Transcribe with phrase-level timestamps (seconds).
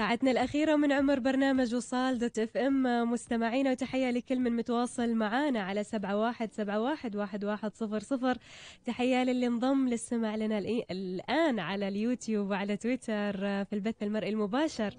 [0.00, 3.10] ساعتنا الأخيرة من عمر برنامج وصال دوت إف إم.
[3.12, 8.38] مستمعينا وتحية لكل من متواصل معانا على سبعة واحد سبعة واحد واحد واحد صفر صفر.
[8.84, 10.58] تحية للي انضم للسمع لنا
[10.90, 13.32] الآن على اليوتيوب وعلى تويتر
[13.64, 14.94] في البث المرئي المباشر.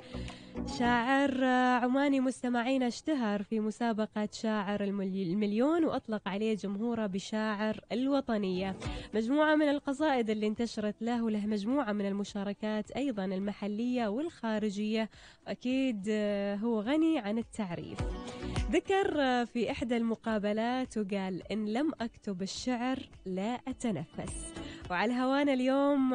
[0.80, 1.44] شاعر
[1.84, 8.76] عماني مستمعينا اشتهر في مسابقة شاعر المليون وأطلق عليه جمهوره بشاعر الوطنية.
[9.14, 14.91] مجموعة من القصائد اللي انتشرت له وله مجموعة من المشاركات أيضا المحلية والخارجية.
[15.48, 16.10] أكيد
[16.64, 18.00] هو غني عن التعريف.
[18.72, 19.06] ذكر
[19.46, 24.54] في إحدى المقابلات وقال إن لم أكتب الشعر لا أتنفس.
[24.92, 26.10] وعلى هوانا اليوم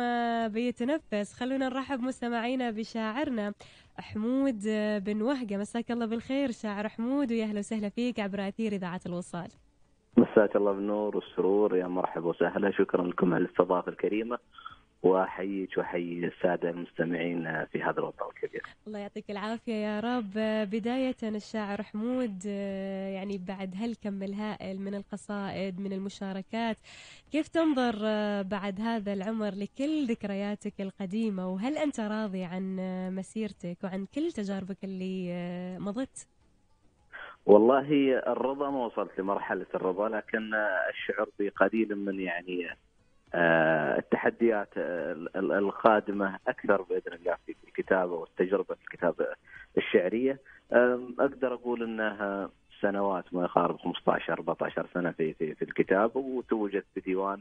[0.49, 1.33] بيتنفس.
[1.33, 3.53] خلونا نرحب مستمعينا بشاعرنا
[3.99, 4.63] حمود
[5.05, 5.57] بن وهقة.
[5.57, 9.49] مساك الله بالخير شاعر حمود ويا أهلا وسهلا فيك عبر أثير إذاعة الوصال.
[10.17, 11.77] مساك الله بالنور والسرور.
[11.77, 12.71] يا مرحبا وسهلا.
[12.71, 14.39] شكرا لكم على الاستضافة الكريمة.
[15.07, 18.63] وأحييك وأحيي السادة المستمعين في هذا الوطن الكبير.
[18.87, 20.33] الله يعطيك العافية يا رب،
[20.71, 22.45] بداية الشاعر حمود
[23.15, 26.77] يعني بعد هالكم الهائل من القصائد من المشاركات،
[27.33, 27.93] كيف تنظر
[28.43, 32.77] بعد هذا العمر لكل ذكرياتك القديمة وهل أنت راضي عن
[33.17, 36.29] مسيرتك وعن كل تجاربك اللي مضت؟
[37.47, 40.55] والله الرضا ما وصلت لمرحلة الرضا لكن
[40.91, 42.69] الشعر بقليل من يعني
[43.99, 44.69] التحديات
[45.37, 49.27] القادمه أكثر بإذن الله في الكتابة والتجربة في الكتابة
[49.77, 50.39] الشعرية.
[51.19, 57.41] أقدر أقول إنها سنوات ما يقارب 15 14 سنة في في في الكتابه وتوجت بديوان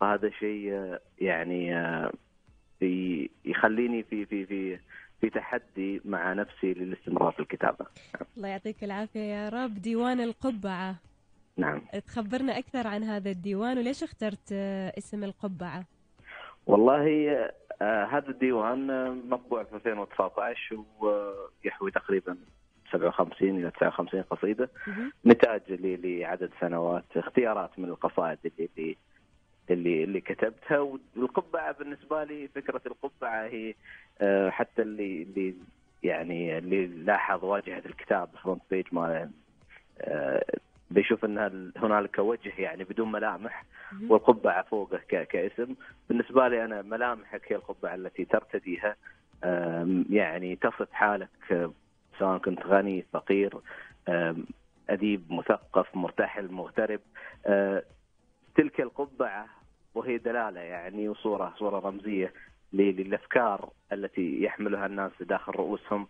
[0.00, 1.74] وهذا شيء يعني
[2.80, 4.78] في يخليني في في في
[5.20, 7.86] في تحدي مع نفسي للاستمرار في الكتابة.
[8.36, 9.74] الله يعطيك العافية يا رب.
[9.74, 10.94] ديوان القبعة.
[11.56, 11.82] نعم.
[12.06, 14.52] تخبرنا أكثر عن هذا الديوان وليش اخترت
[14.98, 15.84] اسم القبعة؟
[16.66, 17.32] والله
[17.82, 22.36] آه هذا الديوان مطبوع في 2019 ويحوي تقريبا
[22.92, 24.70] 57 إلى 59 قصيدة.
[25.26, 28.96] نتاج لعدد سنوات اختيارات من القصائد اللي اللي
[29.70, 30.78] اللي, اللي كتبتها.
[31.16, 33.74] والقبعة بالنسبة لي فكرة القبعة هي
[34.20, 35.54] آه حتى اللي اللي
[36.02, 39.30] يعني اللي لاحظ واجهة الكتاب فرونت بيج ما
[40.00, 40.44] آه
[40.92, 43.64] بيشوف إن هنالك وجه يعني بدون ملامح
[44.08, 45.74] والقبعة فوقه كاسم.
[46.08, 48.96] بالنسبة لي أنا ملامحك هي القبعة التي ترتديها.
[50.10, 51.70] يعني تصف حالك
[52.18, 53.54] سواء كنت غني فقير
[54.90, 57.00] أديب مثقف مرتحل مغترب.
[58.56, 59.46] تلك القبعة
[59.94, 62.32] وهي دلالة يعني وصورة صورة رمزية
[62.72, 66.06] للأفكار التي يحملها الناس داخل رؤوسهم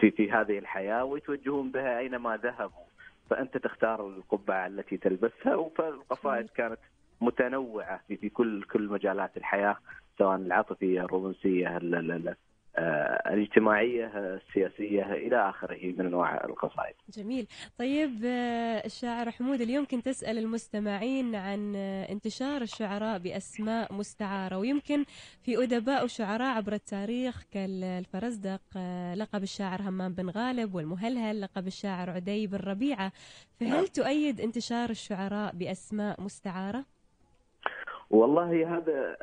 [0.00, 2.84] في في هذه الحياة ويتوجهون بها أينما ذهبوا.
[3.30, 6.78] فأنت تختار القبعة التي تلبسها فالقصائد كانت
[7.20, 9.76] متنوعة في كل كل مجالات الحياة
[10.18, 11.76] سواء العاطفية الرومانسية
[12.78, 16.94] الاجتماعية السياسية إلى آخره من أنواع القصائد.
[17.08, 17.46] جميل،
[17.78, 18.10] طيب
[18.84, 25.04] الشاعر حمود اليوم كنت أسأل المستمعين عن انتشار الشعراء بأسماء مستعارة ويمكن
[25.42, 28.60] في أدباء وشعراء عبر التاريخ كالفرزدق
[29.14, 33.12] لقب الشاعر همام بن غالب والمهلهل لقب الشاعر عدي بن ربيعة،
[33.60, 36.84] فهل تؤيد انتشار الشعراء بأسماء مستعارة؟
[38.10, 39.16] والله هذا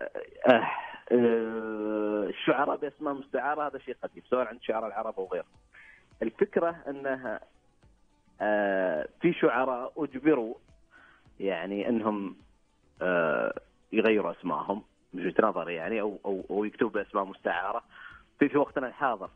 [0.48, 0.68] آه
[1.12, 5.48] الشعراء بأسماء مستعارة هذا شيء قديم سواء عند شعراء العرب أو غيرهم.
[6.22, 7.40] الفكرة أنها
[9.22, 10.56] في شعراء أجبروا
[11.40, 12.36] يعني أنهم
[13.94, 14.84] يغيروا أسمائهم
[15.14, 17.84] من وجهه نظري يعني أو أو أو يكتبوا بأسماء مستعارة
[18.40, 19.30] في في وقتنا الحاضر.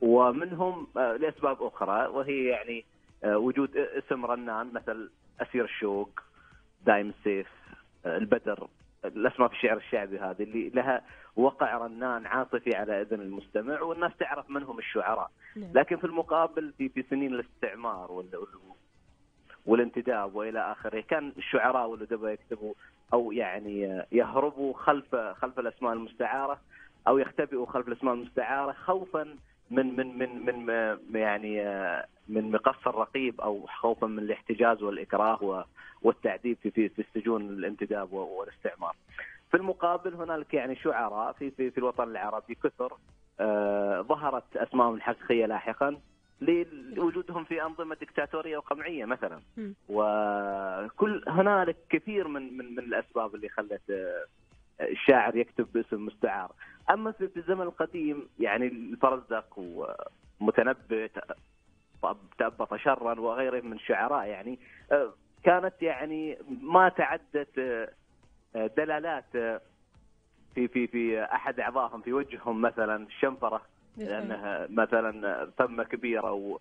[0.00, 2.84] ومنهم لأسباب أخرى وهي يعني
[3.24, 6.20] وجود اسم رنان مثل أسير الشوق
[6.86, 7.48] دايم السيف
[8.06, 8.68] البدر
[9.04, 11.02] الأسماء في الشعر الشعبي هذه اللي لها
[11.36, 15.30] وقع رنان عاطفي على إذن المستمع والناس تعرف من هم الشعراء.
[15.56, 18.24] لكن في المقابل في في سنين الاستعمار
[19.66, 22.74] والانتداب وإلى آخره كان الشعراء والأدباء يكتبوا
[23.12, 26.60] أو يعني يهربوا خلف خلف الأسماء المستعارة
[27.08, 29.36] أو يختبئوا خلف الأسماء المستعارة خوفا
[29.70, 30.66] من من من
[31.10, 31.64] من يعني
[32.28, 35.64] من مقص الرقيب أو خوفا من الاحتجاز والإكراه
[36.02, 38.96] والتعذيب في في في السجون الانتداب والاستعمار.
[39.50, 42.92] في المقابل هنالك يعني شعراء في في, في الوطن العربي كثر
[43.40, 46.00] آه ظهرت اسمائهم الحقيقيه لاحقا
[46.40, 49.40] لوجودهم في أنظمة دكتاتوريه وقمعية مثلا.
[49.88, 53.80] وكل هنالك كثير من من من الأسباب اللي خلت
[54.80, 56.52] الشاعر يكتب باسم مستعار.
[56.90, 59.58] أما في الزمن القديم يعني الفرزدق
[60.40, 61.10] ومتنبئ
[62.38, 64.58] تأبط شرا وغيره من الشعراء يعني
[65.44, 67.60] كانت يعني ما تعدت
[68.54, 69.24] دلالات
[70.54, 73.62] في في في أحد أعضائهم في وجههم مثلا شنفره
[73.96, 76.58] لأنها مثلا فمة كبيرة.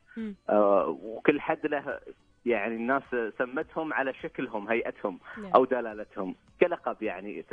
[0.50, 2.00] آه وكل حد له
[2.46, 3.04] يعني الناس
[3.38, 5.52] سمتهم على شكلهم هيئتهم نعم.
[5.56, 6.36] أو دلالتهم.
[6.62, 7.46] كلقب يعني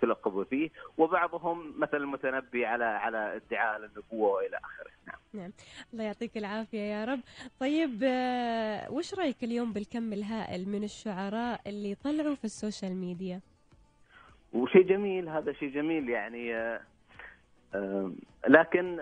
[0.00, 4.90] تلقبوا فيه وبعضهم مثل المتنبي على على ادعاء النبوة وإلى آخره.
[5.06, 5.16] نعم.
[5.32, 5.52] نعم.
[5.92, 7.20] الله يعطيك العافية يا رب.
[7.60, 13.40] طيب آه، وش رأيك اليوم بالكم الهائل من الشعراء اللي طلعوا في ال social media؟
[14.52, 16.54] وشيء جميل هذا شيء جميل يعني
[17.74, 18.12] آه،
[18.48, 19.00] لكن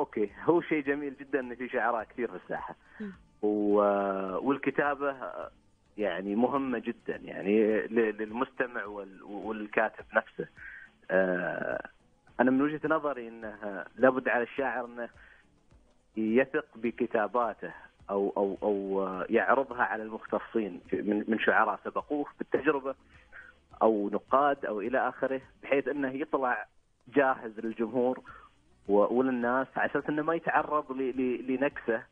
[0.00, 2.76] أوكي هو شيء جميل جدا إن في شعراء كثير في الساحة.
[3.42, 5.16] والكتابة
[5.98, 8.84] يعني مهمة جدا يعني للمستمع
[9.24, 10.48] والكاتب نفسه.
[11.10, 11.88] آه،
[12.40, 15.08] أنا من وجهة نظري انه لابد على الشاعر إنه
[16.16, 17.72] يثق بكتاباته
[18.10, 22.94] أو أو أو يعرضها على المختصين من شعراء سبقوه بالتجربه
[23.82, 26.66] أو نقاد أو إلى آخره بحيث إنه يطلع
[27.08, 28.20] جاهز للجمهور
[28.88, 30.92] وللناس على أساس إنه ما يتعرض
[31.48, 32.02] لنكسة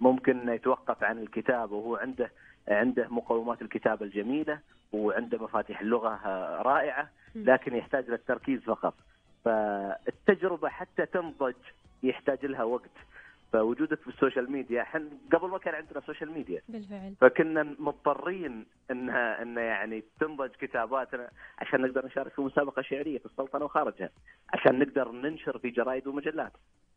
[0.00, 2.30] ممكن يتوقف عن الكتابه وهو عنده
[2.68, 4.58] عنده مقومات الكتابة الجميلة
[4.92, 8.94] وعنده مفاتيح اللغة آه، رائعه لكن يحتاج للتركيز فقط.
[9.44, 11.54] فالتجربة حتى تنضج
[12.02, 12.90] يحتاج لها وقت.
[13.52, 17.14] فوجودك في ال social media إحنا قبل ما كان عندنا social media بالفعل.
[17.20, 23.64] فكنا مضطرين إنها انه يعني تنضج كتاباتنا عشان نقدر نشارك في مسابقة شعرية في السلطنة
[23.64, 24.10] وخارجها
[24.52, 26.52] عشان نقدر ننشر في جرايد ومجلات.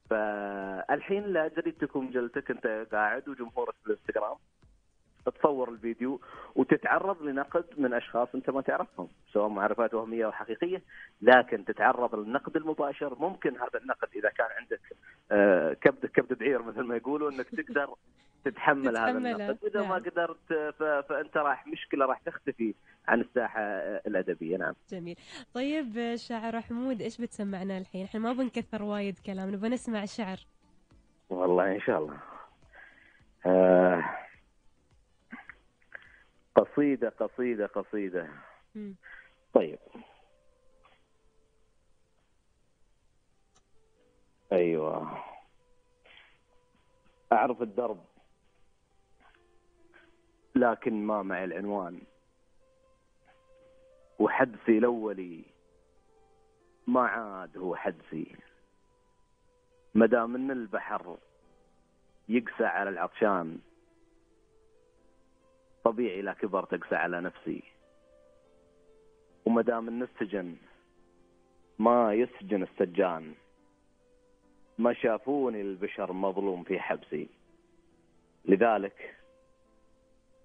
[0.09, 4.37] فالحين لا جريدتك ومجلتك أنت قاعد وجمهورك في الانستغرام؟
[5.31, 6.21] تصور الفيديو
[6.55, 10.81] وتتعرض لنقد من أشخاص أنت ما تعرفهم سواء معرفات وهمية أو حقيقية
[11.21, 13.15] لكن تتعرض للنقد المباشر.
[13.19, 14.81] ممكن هذا النقد إذا كان عندك
[15.31, 17.93] آه، كبد كبد بعير مثل ما يقولوا إنك تقدر
[18.45, 19.57] تتحمل هذا النقد.
[19.61, 19.89] واذا نعم.
[19.89, 20.73] ما قدرت
[21.09, 22.73] فأنت راح مشكلة راح تختفي
[23.07, 23.61] عن الساحة
[24.07, 24.57] الأدبية.
[24.57, 24.73] نعم.
[24.89, 25.15] جميل.
[25.53, 30.37] طيب شاعر حمود إيش بتسمعنا الحين؟ إحنا ما بنكثر وايد كلام نبغى نسمع شعر.
[31.29, 32.17] والله إن شاء الله.
[33.45, 34.22] آه
[36.55, 38.27] قصيدة قصيدة قصيدة.
[38.75, 38.93] م.
[39.53, 39.79] طيب.
[44.51, 45.23] أيوه.
[47.33, 48.05] أعرف الدرب.
[50.55, 52.01] لكن ما معي العنوان.
[54.19, 55.43] وحدسي الأولي.
[56.87, 58.35] ما عاد هو حدسي
[59.95, 61.17] مدام إن البحر
[62.29, 63.59] يقسى على العطشان.
[65.83, 67.63] طبيعي لا كبر تقسى على نفسي.
[69.45, 70.55] ومدام ان السجن
[71.79, 73.33] ما يسجن السجان.
[74.77, 77.27] ما شافوني البشر مظلوم في حبسي.
[78.45, 79.15] لذلك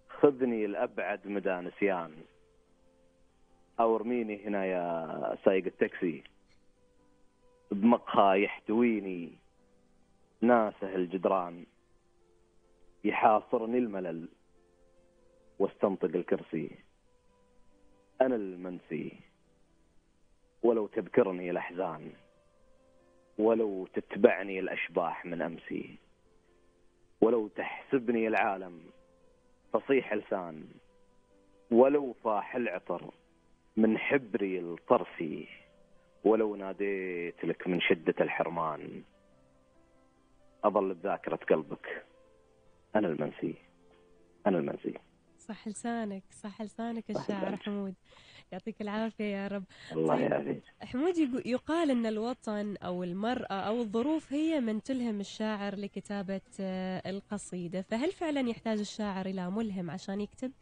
[0.08, 2.12] خذني لأبعد مدى نسيان
[3.80, 6.22] أو ارميني هنا يا سايق التاكسي.
[7.70, 9.32] بمقهى يحتويني
[10.40, 11.66] ناسه الجدران.
[13.04, 14.28] يحاصرني الملل.
[15.58, 16.70] واستنطق الكرسي.
[18.20, 19.12] أنا المنسي.
[20.62, 22.12] ولو تذكرني الأحزان
[23.38, 25.96] ولو تتبعني الأشباح من أمسي
[27.20, 28.80] ولو تحسبني العالم
[29.72, 30.64] فصيح لسان
[31.70, 33.10] ولو فاح العطر
[33.76, 35.46] من حبري الطرفي
[36.24, 39.02] ولو ناديت لك من شدة الحرمان.
[40.64, 42.04] أظل بذاكرة قلبك.
[42.96, 43.54] أنا المنسي.
[44.46, 44.94] أنا المنسي.
[45.48, 47.94] صح لسانك صح لسانك الشاعر حمود.
[48.52, 49.64] يعطيك العافية يا رب.
[49.92, 50.62] الله طيب، يعافيك.
[50.82, 57.82] حمود يقال أن الوطن أو المرأة أو الظروف هي من تلهم الشاعر لكتابة آه، القصيدة.
[57.82, 60.52] فهل فعلا يحتاج الشاعر إلى ملهم عشان يكتب؟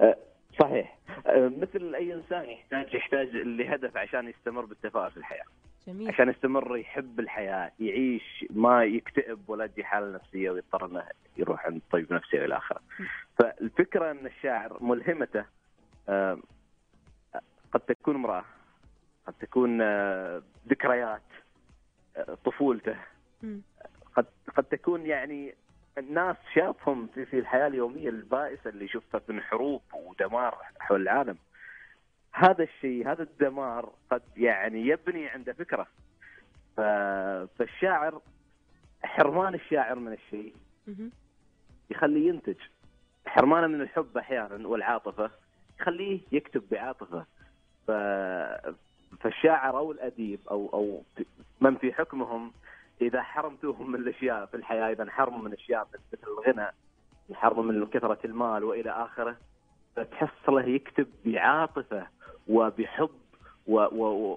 [0.00, 0.16] أه
[0.60, 0.98] صحيح.
[1.26, 5.44] أه مثل أي إنسان يحتاج يحتاج لهدف عشان يستمر بالتفاؤل في الحياة.
[5.88, 6.08] جميل.
[6.08, 11.04] عشان يستمر يحب الحياة يعيش ما يكتئب ولا تجي حالة نفسية ويضطر إنه
[11.36, 12.80] يروح عند طبيب نفسي والى آخره.
[13.38, 15.44] فالفكرة إن الشاعر ملهمته
[17.72, 18.44] قد تكون امرأة
[19.26, 19.82] قد تكون
[20.68, 21.22] ذكريات
[22.44, 22.96] طفولته
[24.16, 25.54] قد قد تكون يعني
[25.98, 31.36] الناس شافهم في, في الحياة اليومية البائسة اللي شفتها من حروب ودمار حول العالم
[32.32, 35.86] هذا الشيء هذا الدمار قد يعني يبني عنده فكرة.
[36.76, 38.20] فالشاعر
[39.02, 40.54] حرمان الشاعر من الشيء
[41.90, 42.56] يخليه ينتج.
[43.26, 45.30] حرمانه من الحب أحيانا والعاطفة
[45.80, 47.24] يخليه يكتب بعاطفة.
[47.86, 47.90] ف...
[49.20, 51.02] فالشاعر أو الأديب أو أو
[51.60, 52.52] من في حكمهم
[53.02, 56.68] إذا حرمتوهم من الأشياء في الحياة إذا انحرموا من أشياء مثل الغنى
[57.30, 59.36] انحرموا من كثرة المال وإلى آخره
[59.96, 62.06] فتحصله يكتب بعاطفة.
[62.48, 63.10] وبحب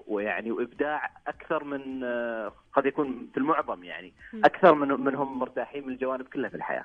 [0.06, 4.12] ويعني وابداع أكثر من آه، قد يكون في المعظم يعني
[4.44, 6.84] أكثر من منهم مرتاحين من الجوانب كلها في الحياة.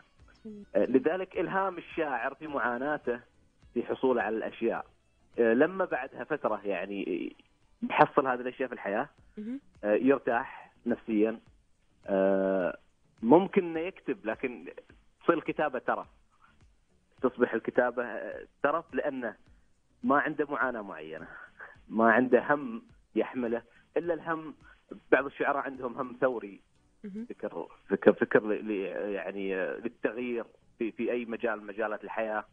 [0.75, 3.19] آه، لذلك إلهام الشاعر في معاناته
[3.73, 4.85] في حصوله على الأشياء.
[5.39, 7.35] آه، لما بعدها فترة يعني
[7.89, 9.09] يحصل هذه الأشياء في الحياة
[9.83, 11.39] يرتاح نفسيا.
[13.23, 14.65] ممكن إنه يكتب لكن
[15.23, 16.07] تصير الكتابة ترف.
[17.21, 18.05] تصبح الكتابة
[18.63, 19.35] ترف لأنه
[20.03, 21.27] ما عنده معاناة معينة.
[21.89, 22.81] ما عنده هم
[23.15, 23.61] يحمله.
[23.97, 24.53] إلا الهم
[25.11, 26.61] بعض الشعراء عندهم هم ثوري.
[27.29, 28.51] فكر فكر فكر
[29.09, 30.45] يعني للتغيير
[30.79, 32.45] في في أي مجال مجالات الحياة.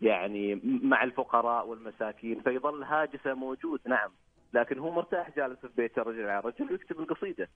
[0.00, 2.40] يعني مع الفقراء والمساكين.
[2.40, 4.10] فيظل هاجسه موجود نعم.
[4.54, 7.48] لكن هو مرتاح جالس في بيته رجل على رجل ويكتب القصيده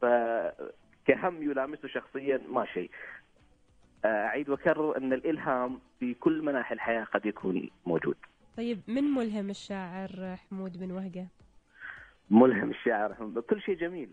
[0.00, 2.90] فكهم يلامسه شخصيا ما شيء.
[4.04, 8.16] أعيد وأكرر أن الإلهام في كل مناحي الحياة قد يكون موجود.
[8.56, 11.28] طيب من ملهم الشاعر حمود بن وهقة؟
[12.30, 14.10] ملهم الشاعر حمود كل شيء جميل.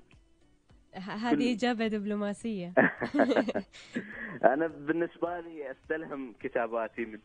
[0.94, 1.42] هذه كل...
[1.42, 2.74] إجابة دبلوماسية.
[4.54, 7.20] أنا بالنسبة لي أستلهم كتاباتي من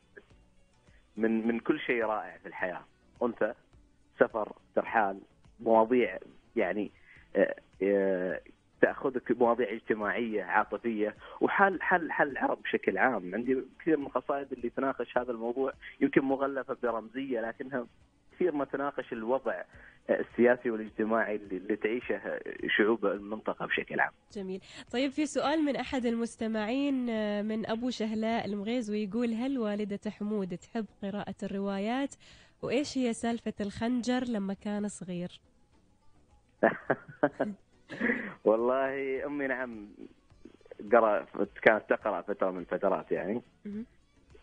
[1.17, 2.85] من من كل شيء رائع في الحياة.
[3.23, 3.55] أنثى
[4.19, 5.21] سفر ترحال
[5.61, 6.19] مواضيع
[6.57, 6.91] يعني
[7.37, 7.55] آه،
[9.31, 13.35] مواضيع اجتماعية عاطفية وحل حل حل العرب بشكل عام.
[13.35, 17.87] عندي كثير من القصائد اللي تناقش هذا الموضوع يمكن مغلفة برمزية لكنها
[18.33, 19.63] كثير ما تناقش الوضع
[20.11, 22.41] السياسي والاجتماعي اللي تعيشه
[22.77, 24.13] شعوب المنطقة بشكل عام.
[24.33, 24.61] جميل.
[24.93, 26.95] طيب في سؤال من أحد المستمعين
[27.47, 32.15] من أبو شهلاء المغيز ويقول هل والدة حمود تحب قراءة الروايات؟
[32.63, 35.41] وإيش هي سالفة الخنجر لما كان صغير؟
[38.45, 39.87] والله أمي نعم
[40.93, 41.27] قرأ
[41.63, 43.43] كانت تقرأ فتره من الفترات يعني.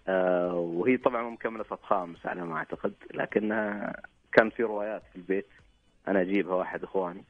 [0.08, 3.96] آه وهي طبعا مكملة صف خامس على ما أعتقد لكنها
[4.34, 5.48] كان في روايات في البيت
[6.08, 7.24] أنا أجيبها واحد إخواني.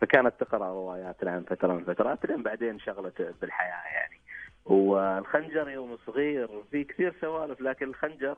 [0.00, 4.16] فكانت تقرأ روايات نعم فترة من فترات لين بعدين انشغلت بالحياة يعني.
[4.64, 8.36] والخنجر يوم صغير في كثير سوالف لكن الخنجر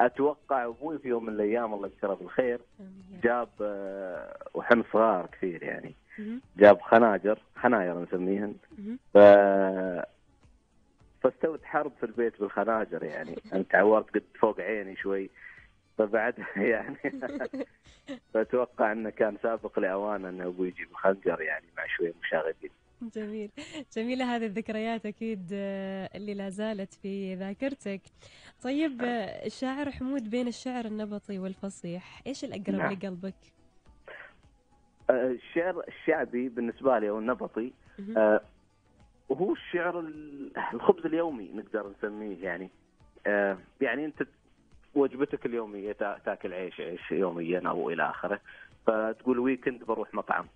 [0.00, 2.60] أتوقع أبوي في يوم من الأيام الله يذكره بالخير
[3.22, 5.94] جاب آه، وحن صغار كثير يعني.
[6.56, 8.54] جاب خناجر خناير نسميهن.
[9.14, 9.18] ف
[11.22, 13.38] فاستوت حرب في البيت بالخناجر يعني.
[13.52, 15.30] أنا تعورت قد فوق عيني شوي.
[15.98, 16.96] فبعدها يعني
[18.34, 22.70] فأتوقع إنه كان سابق لاوان إنه أبوي يجيب خنجر يعني مع شوية مشاغبين.
[23.14, 23.50] جميل.
[23.96, 28.00] جميلة هذه الذكريات أكيد آه، اللي لا زالت في ذاكرتك.
[28.62, 32.92] طيب آه، الشاعر حمود بين الشعر النبطي والفصيح إيش الأقرب نعم.
[32.92, 33.34] لقلبك؟
[35.12, 37.72] الشعر الشعبي بالنسبة لي أو النبطي
[38.16, 38.40] آه
[39.28, 39.98] وهو الشعر
[40.74, 42.70] الخبز اليومي نقدر نسميه يعني.
[43.26, 44.22] آه يعني أنت
[44.94, 45.92] وجبتك اليومية
[46.24, 48.40] تاكل عيش عيش يوميا أو إلى آخره.
[48.86, 50.46] فتقول ويكند بروح مطعم.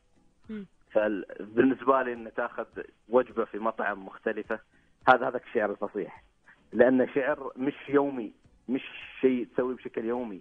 [0.91, 2.67] فبالنسبه لي ان تاخذ
[3.09, 4.59] وجبة في مطعم مختلفة
[5.09, 6.23] هذا هذاك الشعر الفصيح
[6.73, 8.33] لأنه شعر مش يومي
[8.69, 8.83] مش
[9.21, 10.41] شيء تسويه بشكل يومي.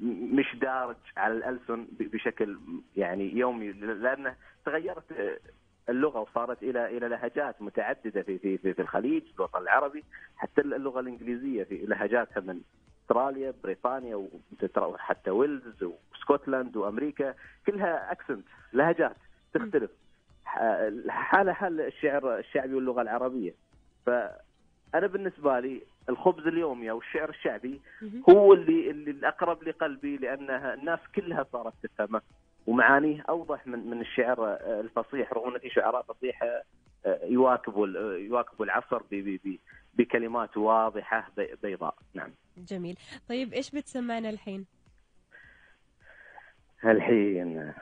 [0.00, 2.58] مش دارج على الألسن بشكل
[2.96, 5.38] يعني يومي لأنه تغيرت
[5.88, 10.04] اللغة وصارت إلى إلى لهجات متعددة في في في, في الخليج في الوطن العربي
[10.36, 12.60] حتى اللغة الإنجليزية في لهجاتها من
[13.02, 14.28] أستراليا بريطانيا
[14.76, 17.34] وحتى ويلز وسكوتلاند وأمريكا
[17.66, 19.16] كلها accent لهجات
[19.54, 19.90] تختلف.
[21.08, 23.54] حاله حال الشعر الشعبي واللغة العربية.
[24.06, 27.80] فأنا بالنسبة لي الخبز اليومي أو الشعر الشعبي
[28.30, 32.20] هو اللي اللي الأقرب لقلبي لأنها الناس كلها صارت تفهمه.
[32.66, 36.46] ومعانيه أوضح من من الشعر الفصيح رغم أن في شعراء فصيحة
[37.06, 37.86] آه، يواكبوا
[38.16, 39.02] يواكبوا العصر
[39.94, 41.30] بكلمات واضحة
[41.62, 41.94] بيضاء.
[42.14, 42.30] نعم.
[42.56, 42.98] جميل.
[43.28, 44.66] طيب إيش بتسمعنا الحين؟
[46.84, 47.72] الحين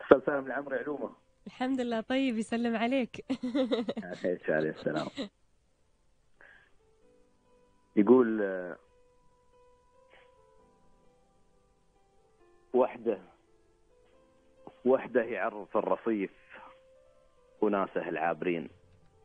[0.00, 1.10] أستاذ سالم العمري علومه
[1.46, 2.00] الحمد لله.
[2.00, 3.24] طيب يسلم عليك.
[4.48, 5.06] عليه السلام.
[7.96, 8.40] يقول
[12.74, 13.18] وحده
[14.84, 16.30] وحده يعرف الرصيف
[17.60, 18.68] وناسه العابرين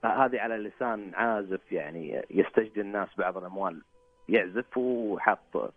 [0.04, 3.82] هذه على لسان عازف يعني يستجدي الناس بعض الأموال
[4.30, 5.74] يعزف وحط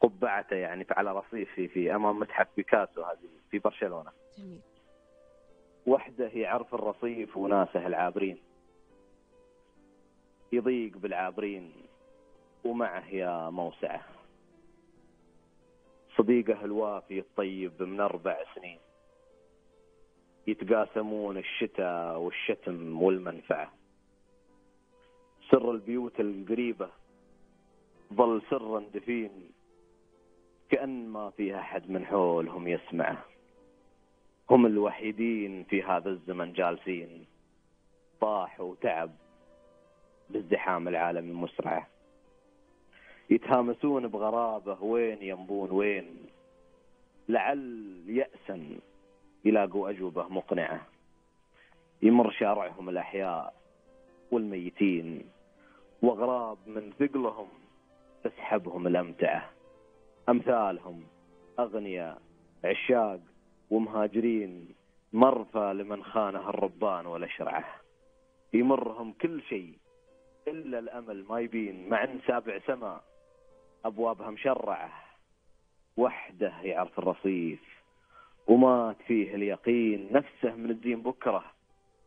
[0.00, 3.18] قبعته يعني على رصيف في, في أمام متحف بيكاسو هذه
[3.50, 4.10] في برشلونة.
[4.38, 4.60] جميل.
[5.86, 8.38] وحده يعرف الرصيف وناسه العابرين.
[10.52, 11.72] يضيق بالعابرين
[12.64, 14.04] ومعه يا موسعة.
[16.16, 18.78] صديقه الوافي الطيب من أربع سنين.
[20.46, 23.72] يتقاسمون الشتاء والشتم والمنفعة.
[25.50, 26.90] سر البيوت القريبة
[28.14, 29.30] ظل سرا دفين
[30.70, 33.24] كأن ما في أحد من حولهم يسمعه.
[34.50, 37.26] هم الوحيدين في هذا الزمن جالسين.
[38.20, 39.10] طاحوا وتعب
[40.32, 41.86] بازدحام العالم المسرع
[43.30, 46.26] يتهامسون بغرابة وين يمضون؟ وين؟
[47.28, 48.78] لعل يأسا
[49.44, 50.86] يلاقوا أجوبة مقنعة.
[52.02, 53.54] يمر شارعهم الأحياء
[54.30, 55.24] والميتين
[56.02, 57.48] وأغراب من ثقلهم
[58.24, 59.50] تسحبهم الأمتعة.
[60.28, 61.04] أمثالهم
[61.58, 62.22] أغنياء
[62.64, 63.20] عشاق
[63.70, 64.74] ومهاجرين
[65.12, 67.64] مرفى لمن خانه الربان والأشرعة.
[68.52, 69.79] يمرهم كل شيء
[70.50, 73.02] إلا الأمل ما يبين مع أن سابع سماء
[73.84, 74.92] أبوابها مشرعة
[75.96, 77.60] وحده يعرف الرصيف
[78.46, 81.44] ومات فيه اليقين نفسه من الدين بكرة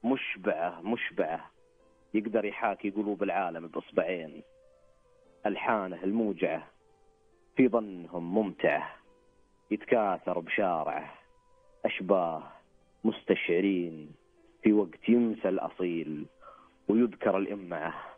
[0.03, 1.51] مشبعة مشبعة
[2.13, 4.41] يقدر يحاكي قلوب العالم بإصبعين
[5.45, 6.67] ألحانه الموجعة
[7.55, 8.95] في ظنهم ممتعة
[9.71, 11.13] يتكاثر بشارعه
[11.85, 12.43] أشباه
[13.03, 14.11] مستشعرين
[14.63, 16.25] في وقت ينسى الأصيل
[16.87, 18.12] ويذكر الإمعة.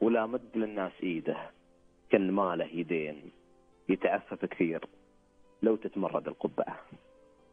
[0.00, 1.50] ولا مد للناس إيده.
[2.10, 3.30] كان ما له يدين.
[3.88, 4.84] يتعفف كثير.
[5.62, 6.80] لو تتمرد القبعة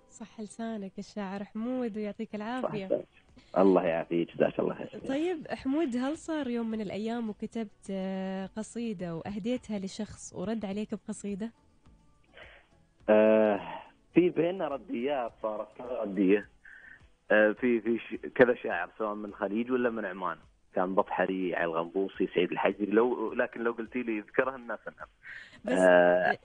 [0.10, 3.04] صح لسانك الشاعر حمود ويعطيك العافية.
[3.58, 5.02] الله يعافيك جزاك الله خير.
[5.08, 11.52] طيب حمود هل صار يوم من الأيام وكتبت آه، قصيدة وأهديتها لشخص ورد عليك بقصيدة؟
[13.10, 13.62] آه
[14.14, 16.50] في بيننا رديات صارت كذا ردية.
[17.32, 20.38] آه في في كذا شاعر سواء من الخليج ولا من عمان.
[20.78, 25.08] كان بطحري على الغنبوصي سعيد الحجري لو لكن لو قلتي لي اذكرها الناس انها
[25.66, 26.38] بس آه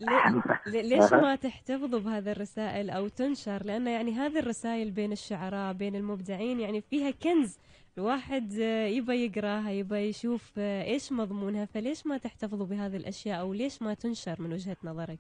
[0.67, 6.61] ليش ما تحتفظوا بهذه الرسائل أو تنشر؟ لأن يعني هذه الرسائل بين الشعراء بين المبدعين
[6.61, 7.59] يعني فيها كنز.
[7.99, 8.53] الواحد
[8.97, 11.65] يبى يقراها يبى يشوف إيش مضمونها.
[11.65, 15.19] فليش ما تحتفظوا بهذه الأشياء أو ليش ما تنشر من وجهة نظرك؟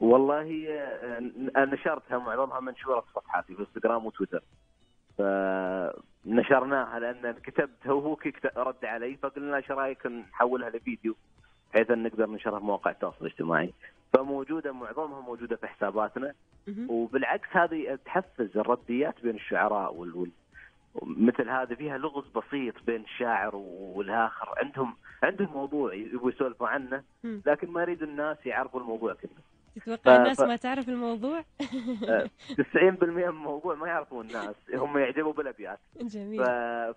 [0.00, 4.42] والله آه، نشرتها معظمها منشورة في صفحاتي في انستغرام وتويتر.
[5.18, 8.16] فنشرناها لأن كتبتها وهو
[8.56, 11.14] رد علي فقلنا إيش رأيك نحولها لفيديو
[11.72, 13.72] بحيث أن نقدر ننشرها في مواقع التواصل الاجتماعي.
[14.12, 16.34] فموجودة معظمها موجودة في حساباتنا.
[16.88, 20.30] وبالعكس هذه تحفز الرديات بين الشعراء وال
[21.02, 24.54] مثل هذه فيها لغز بسيط بين الشاعر والآخر.
[24.56, 29.57] عندهم عندهم موضوع يبغوا يسولفوا عنه لكن ما يريد الناس يعرفوا الموضوع كله.
[29.96, 30.20] تتوقع ف...
[30.20, 31.64] الناس ما تعرف الموضوع؟ 90%
[33.02, 35.78] من الموضوع ما يعرفون الناس هم يعجبوا بالأبيات.
[36.14, 36.44] جميل.
[36.44, 36.48] ف...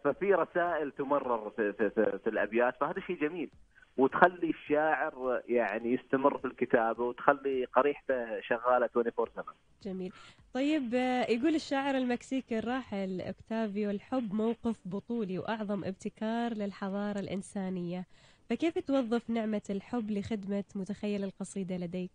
[0.04, 3.50] ففي رسائل تمرر في, في, في, في الأبيات فهذا شيء جميل.
[3.98, 10.14] وتخلي الشاعر يعني يستمر في الكتابة وتخلي قريحته شغالة 24 7 جميل.
[10.54, 10.94] طيب
[11.30, 18.06] يقول الشاعر المكسيكي الراحل أوكتافيو الحب موقف بطولي وأعظم ابتكار للحضارة الإنسانية.
[18.50, 22.12] فكيف توظف نعمة الحب لخدمة متخيل القصيدة لديك؟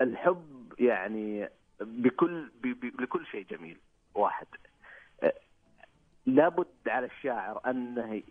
[0.00, 1.48] الحب يعني
[1.80, 2.50] بكل
[2.98, 3.78] بكل شيء جميل
[4.14, 4.46] واحد.
[6.26, 8.22] لابد على الشاعر أنه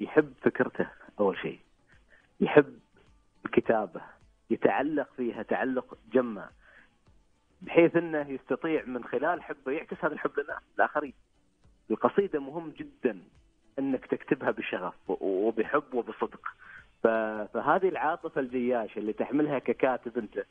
[0.00, 0.88] يحب فكرته
[1.20, 1.58] أول شيء.
[2.40, 2.78] يحب
[3.46, 4.00] الكتابه
[4.50, 6.48] يتعلق فيها تعلق جمع
[7.62, 10.32] بحيث إنه يستطيع من خلال حبه يعكس هذا الحب
[10.76, 11.14] الاخرين
[11.90, 13.18] القصيدة مهم جدا
[13.78, 16.48] إنك تكتبها بشغف وبحب وبصدق.
[17.02, 20.44] فهذه العاطفة الجياشة اللي تحملها ككاتب أنت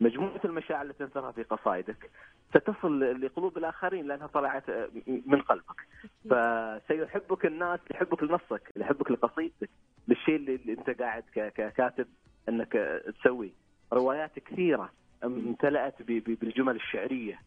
[0.00, 2.10] مجموعة المشاعر اللي تنثرها في قصائدك
[2.54, 4.70] ستصل لقلوب الآخرين لأنها طلعت
[5.06, 5.86] من قلبك.
[6.30, 9.70] فسيحبك الناس لحبك لنصك لحبك لقصيدتك
[10.08, 12.06] للشيء اللي أنت قاعد ككاتب
[12.48, 13.50] أنك تسويه.
[13.92, 14.90] روايات كثيرة
[15.24, 17.40] امتلأت بالجمل الشعرية.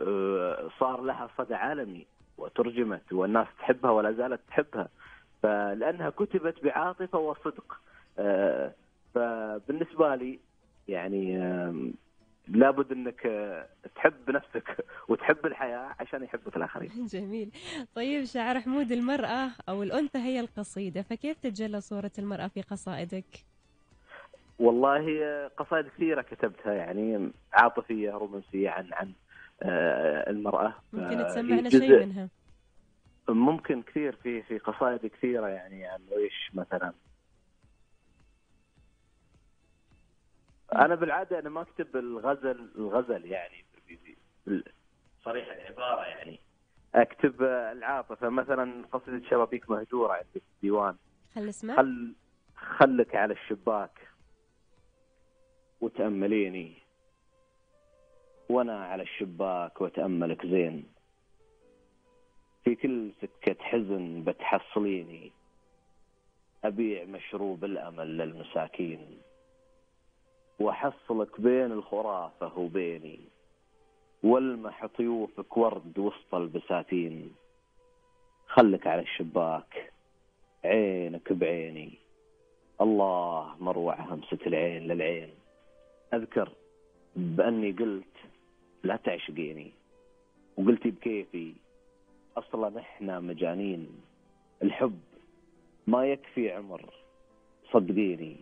[0.00, 2.06] أه، صار لها صدى عالمي
[2.38, 4.88] وترجمت والناس تحبها ولا زالت تحبها.
[5.42, 7.80] فلأنها كتبت بعاطفة وصدق.
[8.18, 8.72] أه،
[9.14, 10.38] فبالنسبة لي
[10.88, 11.38] يعني
[12.48, 16.90] لابد انك آه، تحب نفسك وتحب الحياة عشان يحبك الآخرين.
[17.14, 17.50] جميل.
[17.94, 23.44] طيب شاعر حمود المرأة أو الأنثى هي القصيدة، فكيف تتجلى صورة المرأة في قصائدك؟
[24.58, 29.12] والله آه، قصائد كثيرة كتبتها يعني عاطفية رومانسية عن عن
[29.62, 30.74] آه، المرأة.
[30.92, 32.28] ممكن تسمعنا شيء منها؟
[33.28, 36.92] ممكن كثير في في قصائد كثيرة يعني عن إيش مثلا
[40.74, 43.64] أنا بالعادة أنا ما أكتب الغزل الغزل يعني
[45.24, 46.38] صريح العبارة يعني.
[46.94, 50.96] أكتب العاطفة مثلا قصيدة شبابيك مهجورة عندي في الديوان.
[51.34, 52.14] خل اسمع خل
[52.56, 54.08] خلك على الشباك
[55.80, 56.74] وتأمليني.
[58.48, 60.92] وأنا على الشباك وأتأملك زين.
[62.64, 65.32] في كل سكة حزن بتحصليني.
[66.64, 69.18] أبيع مشروب الأمل للمساكين.
[70.58, 73.20] وأحصلك بين الخرافة وبيني
[74.22, 77.34] والمح طيوفك ورد وسط البساتين.
[78.46, 79.92] خلك على الشباك
[80.64, 81.92] عينك بعيني.
[82.80, 85.30] الله مروع همسة العين للعين.
[86.14, 86.52] أذكر
[87.16, 88.16] بأني قلت
[88.82, 89.72] لا تعشقيني
[90.56, 91.52] وقلتي بكيفي
[92.36, 93.88] أصلا إحنا مجانين.
[94.62, 95.00] الحب
[95.86, 96.94] ما يكفي عمر
[97.72, 98.36] صدقيني.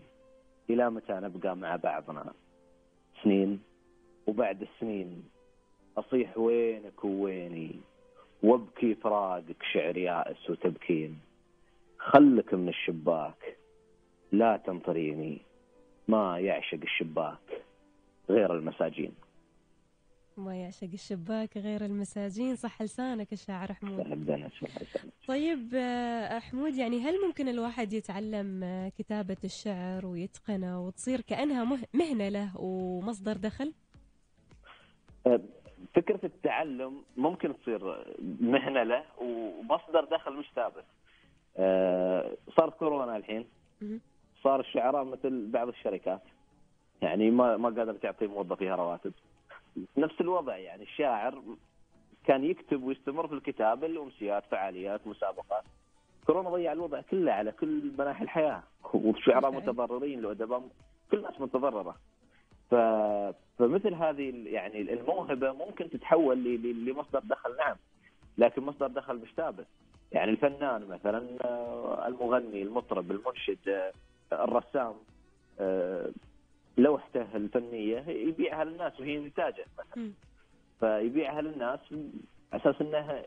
[0.70, 2.32] إلى متى نبقى مع بعضنا؟
[3.22, 3.62] سنين.
[4.26, 5.24] وبعد السنين
[5.98, 7.80] أصيح وينك وويني؟
[8.42, 11.18] وابكي فراقك شعر يائس وتبكين.
[11.98, 13.56] خلك من الشباك
[14.32, 15.38] لا تنطريني.
[16.08, 17.62] ما يعشق الشباك
[18.30, 19.14] غير المساجين.
[20.36, 22.56] ما يعشق الشباك غير المساجين.
[22.56, 24.00] صح لسانك الشاعر حمود.
[25.28, 31.86] طيب آه، حمود يعني هل ممكن الواحد يتعلم آه، كتابة الشعر ويتقنه وتصير كأنها مه-
[31.94, 33.72] مهنة له ومصدر دخل؟
[35.94, 38.04] فكرة التعلم ممكن تصير
[38.40, 40.84] مهنة له ومصدر دخل مش ثابت.
[41.56, 43.46] آه، صارت كورونا الحين.
[44.44, 46.22] صار الشعراء مثل بعض الشركات.
[47.02, 49.12] يعني ما ما قادر تعطي موظفيها رواتب.
[49.96, 51.42] نفس الوضع يعني الشاعر
[52.26, 55.64] كان يكتب ويستمر في الكتابه الأمسيات فعاليات مسابقات.
[56.26, 58.62] كورونا ضيع الوضع كله على كل مناحي الحياة.
[58.94, 59.50] والشعراء.
[59.52, 60.68] متضررين الأدباء
[61.10, 61.96] كل الناس متضررة.
[62.70, 62.74] ف...
[63.58, 66.62] فمثل هذه يعني الموهبة ممكن تتحول ل...
[66.62, 67.76] ل- لمصدر دخل نعم.
[68.38, 69.66] لكن مصدر دخل مش ثابت.
[70.12, 73.92] يعني الفنان مثلا آه، المغني المطرب المنشد آه،
[74.32, 74.94] الرسام
[75.60, 76.10] آه،
[76.76, 80.12] لوحته الفنية يبيعها للناس وهي انتاجه مثلا.
[80.80, 82.10] فيبيعها للناس على
[82.52, 83.24] أساس إنها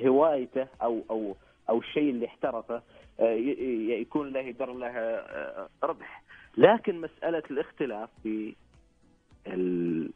[0.00, 1.36] هوايته أو أو
[1.68, 2.82] أو الشيء اللي احترفه
[3.20, 3.32] آه،
[4.00, 6.22] يكون له يدر له آه، ربح.
[6.56, 8.54] لكن مسألة الاختلاف في
[9.46, 10.10] ال-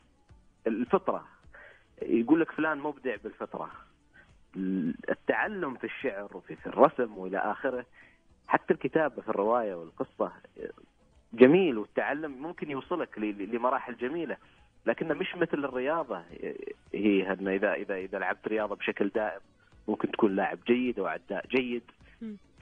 [0.67, 1.25] الفطرة.
[2.03, 3.71] يقول لك فلان مبدع بالفطرة.
[5.11, 7.87] التعلم في الشعر وفي في الرسم وإلى آخره.
[8.49, 10.33] حتى الكتابة في الرواية والقصة
[11.37, 14.37] جميل والتعلم ممكن يوصلك لمراحل جميلة
[14.87, 16.23] لكنه مش مثل الرياضة.
[16.95, 19.41] هي أن اذا اذا إذا لعبت رياضة بشكل دائم
[19.89, 21.83] ممكن تكون لاعب جيد أو عداء جيد.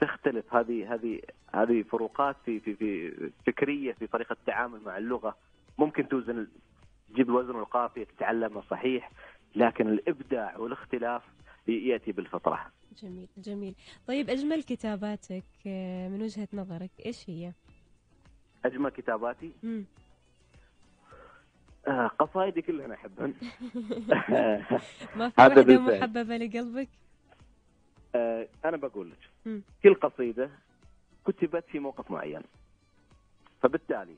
[0.01, 1.21] تختلف هذه هذه
[1.55, 3.13] هذه فروقات في في في
[3.47, 5.37] فكرية في طريقة التعامل مع اللغة.
[5.77, 6.47] ممكن توزن
[7.13, 9.11] تجيب الوزن والقافيه تتعلمها صحيح
[9.55, 11.21] لكن الإبداع والاختلاف
[11.67, 12.71] يأتي بالفطرة.
[13.03, 13.75] جميل جميل.
[14.07, 17.53] طيب أجمل كتاباتك آه، من وجهة نظرك إيش هي؟
[18.65, 19.83] أجمل كتاباتي مم.
[21.87, 23.27] آه، قصائدي كلها أنا احبها
[25.17, 25.29] ما
[25.63, 25.99] في بالفعل.
[25.99, 26.89] محببة لقلبك؟
[28.15, 29.61] آه، أنا بقول لك.
[29.83, 30.49] كل قصيدة
[31.27, 32.41] كتبت في موقف معين
[33.61, 34.15] فبالتالي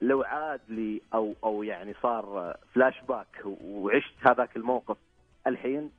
[0.00, 4.96] لو عاد لي أو أو يعني صار فلاش باك وعشت هذاك الموقف
[5.46, 5.90] الحين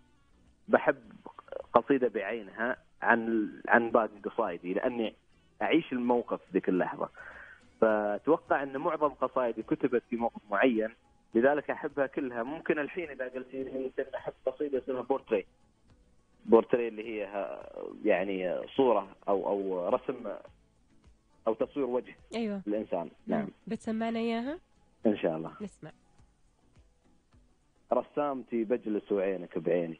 [0.67, 1.11] بحب
[1.73, 5.13] قصيدة بعينها عن عن باقي قصايدي لأني
[5.61, 7.09] أعيش الموقف ذيك اللحظة
[7.81, 10.89] فأتوقع أن معظم قصايدي كتبت في موقف معين
[11.35, 12.43] لذلك أحبها كلها.
[12.43, 15.45] ممكن الحين إذا قلت لي يمكن أحب قصيدة اسمها بورتريه
[16.45, 17.49] بورتريه اللي هي
[18.05, 20.27] يعني صورة أو أو رسم
[21.47, 22.61] أو تصوير وجه أيوة.
[22.67, 23.41] الانسان نعم.
[23.41, 23.47] مم.
[23.67, 24.59] بتسمعنا إياها؟
[25.05, 25.51] إن شاء الله.
[25.61, 25.91] نسمع.
[27.93, 29.99] رسامتي بجلس وعينك بعيني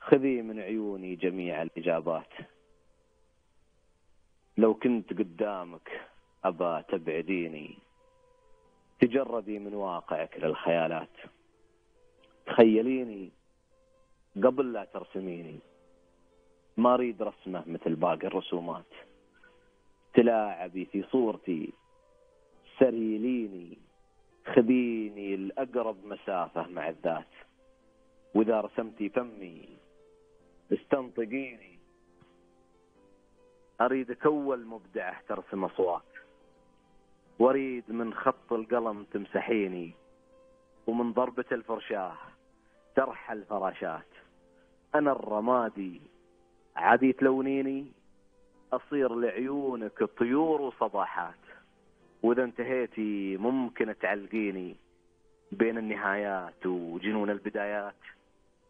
[0.00, 2.28] خذي من عيوني جميع الإجابات.
[4.56, 6.00] لو كنت قدامك
[6.44, 7.78] أبا تبعديني
[9.00, 11.16] تجردي من واقعك للخيالات.
[12.46, 13.30] تخيليني
[14.36, 15.58] قبل لا ترسميني.
[16.76, 18.92] ما أريد رسمة مثل باقي الرسومات.
[20.14, 21.72] تلاعبي في صورتي.
[22.78, 23.78] سريليني
[24.46, 27.32] خذيني لأقرب مسافة مع الذات.
[28.34, 29.68] وإذا رسمتي فمي
[30.72, 31.71] استنطقيني.
[33.84, 36.02] أريدك أول مبدعة ترسم أصوات
[37.38, 39.92] وأريد من خط القلم تمسحيني
[40.86, 42.16] ومن ضربة الفرشاة
[42.96, 44.06] ترحل فراشات
[44.94, 46.00] أنا الرمادي
[46.76, 47.86] عادي تلونيني
[48.72, 51.34] أصير لعيونك طيور وصباحات.
[52.22, 54.76] وإذا انتهيتي ممكن تعلقيني
[55.52, 57.94] بين النهايات وجنون البدايات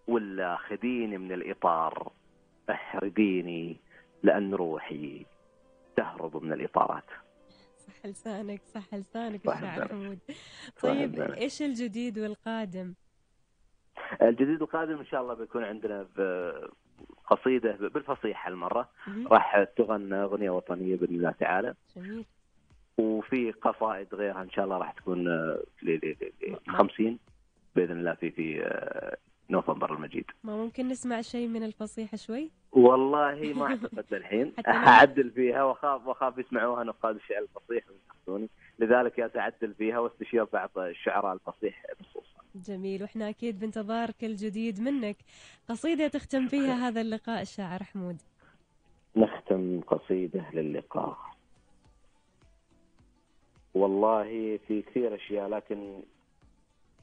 [0.09, 2.13] ولا خذيني من الإطار
[2.71, 3.77] أحرقيني.
[4.23, 5.27] لأن روحي
[5.97, 7.05] تهرب من الإطارات
[7.79, 9.91] صح لسانك صح لسانك لسانك.
[9.91, 10.19] حمود
[10.83, 11.21] طيب.
[11.21, 12.95] إيش الجديد والقادم؟
[14.23, 16.71] الجديد القادم إن شاء الله بيكون عندنا ب-
[17.27, 18.89] قصيدة بالفصيحة المرة.
[19.27, 22.25] راح تغنى أغنية وطنية بإذن الله تعالى جميل
[22.99, 26.17] وفي قصائد غيرها إن شاء الله راح تكون آه، ل
[26.69, 27.19] 50
[27.77, 29.17] بإذن الله في في آه،
[29.53, 30.25] نوفمبر المجيد.
[30.45, 34.05] ما ممكن نسمع شيء من الفصيحة شوي؟ والله ما اعتقد
[34.61, 40.45] أنا- أعدل فيها واخاف وأخاف يسمعوها نقاد الشعر الفصيح وينتقدوني لذلك يا أعدل فيها واستشير
[40.45, 42.43] بعض الشعراء الفصيح بخصوصا.
[42.55, 43.03] جميل.
[43.03, 45.17] وإحنا أكيد بانتظار كل جديد منك.
[45.69, 48.17] قصيدة تختم فيها هذا اللقاء الشاعر حمود.
[49.17, 51.19] نختم قصيدة للقاء.
[53.75, 56.01] والله في كثير أشياء لكن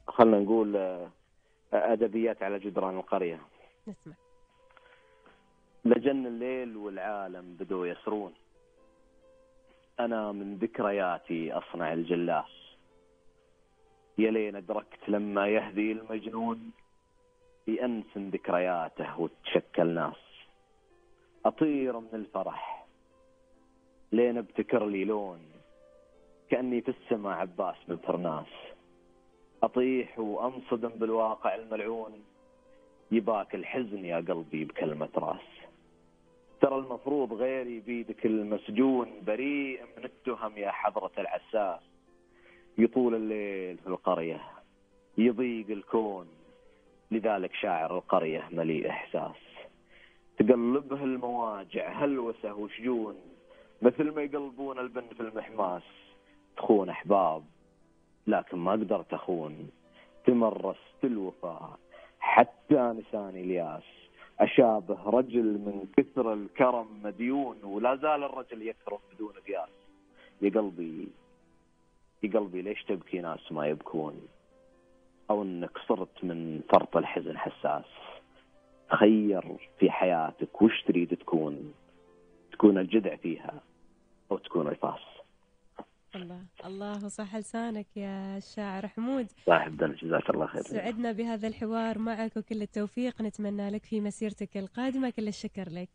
[0.08, 0.76] خلنا نقول
[1.72, 3.40] أدبيات على جدران القرية.
[3.88, 4.14] نسمع.
[5.84, 8.34] لجن الليل والعالم بدوا يسرون.
[10.00, 12.76] أنا من ذكرياتي أصنع الجلاس.
[14.18, 16.72] يا لين أدركت لما يهدي المجنون
[17.66, 20.46] يأنس ذكرياته وتشكل ناس
[21.44, 22.86] أطير من الفرح
[24.12, 25.40] لين أبتكر لي لون
[26.50, 28.46] كأني في السماء عباس من فرناس.
[29.62, 32.12] أطيح وأنصدم بالواقع الملعون.
[33.12, 35.50] يباك الحزن يا قلبي بكلمة راس.
[36.60, 41.80] ترى المفروض غيري بيدك المسجون بريء من التهم يا حضرة العساس
[42.78, 44.40] يطول الليل في القرية
[45.18, 46.26] يضيق الكون
[47.10, 49.36] لذلك شاعر القرية مليء إحساس.
[50.38, 53.16] تقلبه المواجع هلوسة وشجون
[53.82, 55.82] مثل ما يقلبون البن في المحماس.
[56.56, 57.44] تخون أحباب
[58.30, 59.70] لكن ما قدرت أخون.
[60.26, 61.78] تمرست الوفاء.
[62.20, 63.82] حتى نساني إلياس.
[64.40, 69.68] أشابه رجل من كثر الكرم مديون ولا زال الرجل يكرم بدون قياس.
[70.42, 71.08] يا قلبي
[72.22, 74.28] يا قلبي ليش تبكي ناس ما يبكون؟
[75.30, 77.84] أو أنك صرت من فرط الحزن حساس.
[78.88, 79.42] خير
[79.78, 80.62] في حياتك.
[80.62, 81.74] وش تريد تكون؟
[82.52, 83.60] تكون الجدع فيها
[84.30, 85.09] أو تكون الفاس.
[86.16, 86.40] الله.
[86.64, 89.26] الله صح لسانك يا الشاعر حمود.
[89.46, 90.62] صاحب دنا جزاك الله خير.
[90.62, 93.22] سعدنا بهذا الحوار معك وكل التوفيق.
[93.22, 95.90] نتمنى لك في مسيرتك القادمة كل الشكر لك.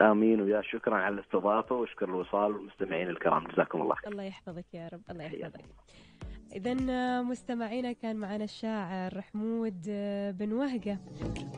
[0.00, 3.46] آمين ويا شكرا على الاستضافة واشكر الوصال والمستمعين الكرام.
[3.46, 4.12] جزاكم الله خير.
[4.12, 5.64] الله يحفظك يا رب الله يحفظك.
[6.52, 6.74] إذا
[7.22, 9.82] مستمعينا كان معنا الشاعر حمود
[10.38, 10.98] بن وهقة.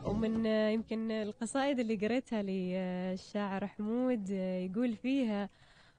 [0.05, 5.49] ومن يمكن القصائد اللي قريتها للشاعر حمود يقول فيها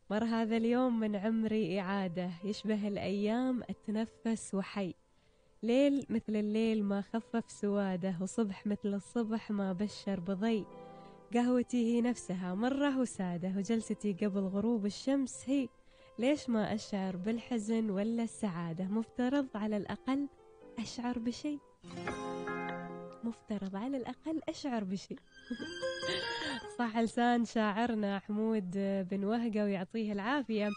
[0.09, 4.93] مر هذا اليوم من عمري إعادة يشبه الأيام أتنفس وحي.
[5.63, 10.65] ليل مثل الليل ما خفف سواده وصبح مثل الصبح ما بشر بضي.
[11.33, 15.67] قهوتي هي نفسها مرة وسادة وجلستي قبل غروب الشمس هي.
[16.19, 20.27] ليش ما أشعر بالحزن ولا السعادة؟ مفترض على الأقل
[20.79, 21.59] أشعر بشيء
[23.23, 25.19] مفترض على الأقل أشعر بشيء
[26.79, 28.71] صح لسان شاعرنا حمود
[29.11, 30.69] بن وهقة ويعطيه العافية.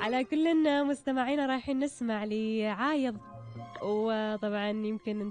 [0.00, 3.16] على كل مستمعينا رايحين نسمع لعايض
[3.82, 5.22] وطبعا يمكن